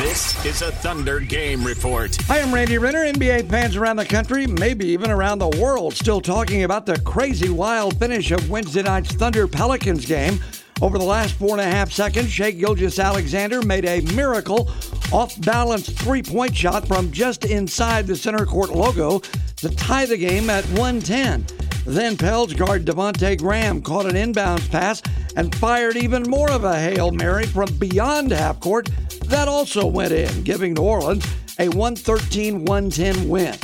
This 0.00 0.46
is 0.46 0.62
a 0.62 0.72
Thunder 0.72 1.20
Game 1.20 1.62
Report. 1.62 2.16
Hi, 2.22 2.40
I'm 2.40 2.54
Randy 2.54 2.78
Renner. 2.78 3.04
NBA 3.04 3.50
fans 3.50 3.76
around 3.76 3.96
the 3.96 4.06
country, 4.06 4.46
maybe 4.46 4.86
even 4.86 5.10
around 5.10 5.40
the 5.40 5.50
world, 5.60 5.92
still 5.92 6.22
talking 6.22 6.64
about 6.64 6.86
the 6.86 6.98
crazy 7.00 7.50
wild 7.50 7.98
finish 7.98 8.30
of 8.30 8.48
Wednesday 8.48 8.82
night's 8.82 9.12
Thunder 9.12 9.46
Pelicans 9.46 10.06
game. 10.06 10.40
Over 10.80 10.96
the 10.96 11.04
last 11.04 11.34
four 11.34 11.50
and 11.50 11.60
a 11.60 11.70
half 11.70 11.92
seconds, 11.92 12.30
Shai 12.30 12.52
Gilgeous-Alexander 12.52 13.60
made 13.60 13.84
a 13.84 14.00
miracle 14.14 14.70
off 15.12 15.38
balance 15.42 15.90
three 15.90 16.22
point 16.22 16.56
shot 16.56 16.88
from 16.88 17.12
just 17.12 17.44
inside 17.44 18.06
the 18.06 18.16
center 18.16 18.46
court 18.46 18.70
logo 18.70 19.18
to 19.56 19.68
tie 19.68 20.06
the 20.06 20.16
game 20.16 20.48
at 20.48 20.64
110. 20.70 21.44
Then 21.84 22.16
Pels 22.16 22.54
guard 22.54 22.86
Devonte 22.86 23.38
Graham 23.38 23.82
caught 23.82 24.06
an 24.06 24.14
inbounds 24.14 24.70
pass 24.70 25.02
and 25.36 25.54
fired 25.56 25.98
even 25.98 26.22
more 26.22 26.50
of 26.50 26.64
a 26.64 26.80
Hail 26.80 27.10
Mary 27.10 27.44
from 27.44 27.70
beyond 27.76 28.30
half 28.30 28.60
court 28.60 28.88
that 29.30 29.48
also 29.48 29.86
went 29.86 30.12
in, 30.12 30.42
giving 30.42 30.74
New 30.74 30.82
Orleans 30.82 31.26
a 31.58 31.68
113 31.68 32.64
110 32.64 33.28
win. 33.28 33.54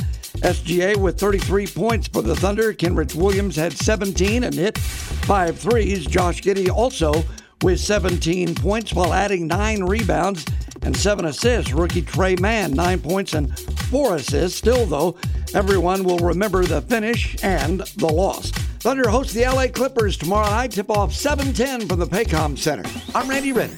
SGA 0.41 0.95
with 0.95 1.19
33 1.19 1.67
points 1.67 2.07
for 2.07 2.21
the 2.21 2.35
Thunder. 2.35 2.73
Kenrich 2.73 3.15
Williams 3.15 3.55
had 3.55 3.73
17 3.73 4.43
and 4.43 4.53
hit 4.53 4.77
five 4.77 5.57
threes. 5.57 6.05
Josh 6.05 6.41
Giddey 6.41 6.69
also 6.69 7.23
with 7.63 7.79
17 7.79 8.53
points 8.55 8.93
while 8.93 9.13
adding 9.13 9.47
nine 9.47 9.83
rebounds 9.83 10.45
and 10.83 10.95
seven 10.95 11.25
assists. 11.25 11.73
Rookie 11.73 12.03
Tre 12.03 12.35
Mann, 12.35 12.71
nine 12.71 12.99
points 12.99 13.33
and 13.33 13.57
four 13.89 14.15
assists. 14.15 14.57
Still, 14.57 14.85
though, 14.85 15.17
everyone 15.55 16.03
will 16.03 16.19
remember 16.19 16.65
the 16.65 16.81
finish 16.83 17.35
and 17.43 17.79
the 17.97 18.07
loss. 18.07 18.51
Thunder 18.79 19.09
hosts 19.09 19.33
the 19.33 19.43
LA 19.43 19.67
Clippers 19.67 20.17
tomorrow 20.17 20.49
night. 20.49 20.71
Tip 20.71 20.91
off 20.91 21.13
710 21.13 21.87
from 21.87 21.99
the 21.99 22.05
Paycom 22.05 22.57
Center. 22.57 22.87
I'm 23.15 23.27
Randy 23.27 23.53
Renner. 23.53 23.77